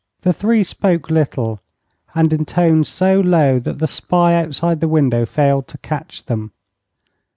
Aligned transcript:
The 0.21 0.33
three 0.33 0.63
spoke 0.63 1.11
little, 1.11 1.59
and 2.15 2.33
in 2.33 2.43
tones 2.43 2.89
so 2.89 3.19
low 3.19 3.59
that 3.59 3.77
the 3.77 3.85
spy 3.85 4.33
outside 4.33 4.79
the 4.79 4.87
window 4.87 5.27
failed 5.27 5.67
to 5.67 5.77
catch 5.77 6.25
them. 6.25 6.53